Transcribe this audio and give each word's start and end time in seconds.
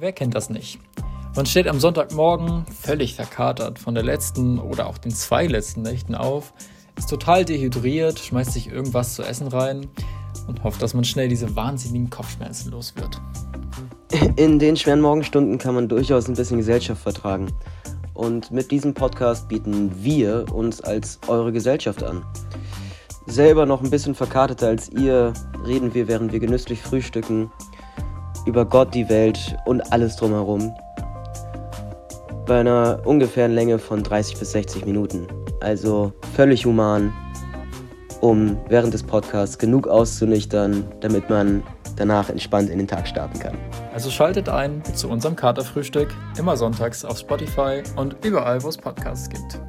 Wer 0.00 0.12
kennt 0.12 0.36
das 0.36 0.48
nicht? 0.48 0.78
Man 1.34 1.44
steht 1.44 1.66
am 1.66 1.80
Sonntagmorgen 1.80 2.64
völlig 2.66 3.16
verkatert 3.16 3.80
von 3.80 3.96
der 3.96 4.04
letzten 4.04 4.60
oder 4.60 4.86
auch 4.86 4.96
den 4.96 5.10
zwei 5.10 5.48
letzten 5.48 5.82
Nächten 5.82 6.14
auf, 6.14 6.54
ist 6.96 7.10
total 7.10 7.44
dehydriert, 7.44 8.20
schmeißt 8.20 8.52
sich 8.52 8.70
irgendwas 8.70 9.14
zu 9.14 9.24
essen 9.24 9.48
rein 9.48 9.88
und 10.46 10.62
hofft, 10.62 10.82
dass 10.82 10.94
man 10.94 11.02
schnell 11.02 11.28
diese 11.28 11.56
wahnsinnigen 11.56 12.10
Kopfschmerzen 12.10 12.70
los 12.70 12.94
wird. 12.94 13.20
In 14.36 14.60
den 14.60 14.76
schweren 14.76 15.00
Morgenstunden 15.00 15.58
kann 15.58 15.74
man 15.74 15.88
durchaus 15.88 16.28
ein 16.28 16.34
bisschen 16.34 16.58
Gesellschaft 16.58 17.02
vertragen. 17.02 17.48
Und 18.14 18.52
mit 18.52 18.70
diesem 18.70 18.94
Podcast 18.94 19.48
bieten 19.48 19.90
wir 20.04 20.54
uns 20.54 20.80
als 20.80 21.18
eure 21.26 21.50
Gesellschaft 21.50 22.04
an. 22.04 22.24
Selber 23.26 23.66
noch 23.66 23.82
ein 23.82 23.90
bisschen 23.90 24.14
verkarteter 24.14 24.68
als 24.68 24.90
ihr, 24.90 25.32
reden 25.66 25.92
wir, 25.92 26.06
während 26.06 26.30
wir 26.30 26.38
genüsslich 26.38 26.82
frühstücken, 26.82 27.50
über 28.46 28.64
Gott, 28.64 28.94
die 28.94 29.08
Welt 29.08 29.56
und 29.66 29.92
alles 29.92 30.16
drumherum. 30.16 30.74
Bei 32.46 32.60
einer 32.60 33.00
ungefähren 33.04 33.52
Länge 33.52 33.78
von 33.78 34.02
30 34.02 34.38
bis 34.38 34.52
60 34.52 34.86
Minuten. 34.86 35.26
Also 35.60 36.12
völlig 36.34 36.64
human, 36.64 37.12
um 38.20 38.56
während 38.68 38.94
des 38.94 39.02
Podcasts 39.02 39.58
genug 39.58 39.86
auszunüchtern, 39.86 40.84
damit 41.00 41.28
man 41.28 41.62
danach 41.96 42.30
entspannt 42.30 42.70
in 42.70 42.78
den 42.78 42.88
Tag 42.88 43.06
starten 43.06 43.38
kann. 43.38 43.56
Also 43.92 44.10
schaltet 44.10 44.48
ein 44.48 44.82
zu 44.94 45.08
unserem 45.08 45.36
Katerfrühstück, 45.36 46.14
immer 46.38 46.56
sonntags 46.56 47.04
auf 47.04 47.18
Spotify 47.18 47.82
und 47.96 48.16
überall, 48.24 48.62
wo 48.62 48.68
es 48.68 48.76
Podcasts 48.76 49.28
gibt. 49.28 49.60